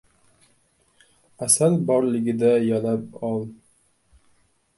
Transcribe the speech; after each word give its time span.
•Asal 1.47 1.73
borligida 1.89 2.51
yalab 2.69 3.05
ol. 3.29 3.43